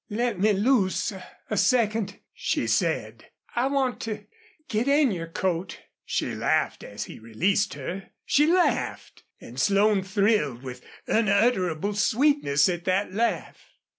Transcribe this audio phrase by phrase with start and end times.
[0.09, 1.13] "Let me loose
[1.47, 3.25] a second," she said.
[3.55, 4.25] "I want to
[4.67, 8.09] get in your coat." She laughed as he released her.
[8.25, 9.21] She laughed!
[9.39, 13.61] And Slone thrilled with unutterable sweetness at that laugh.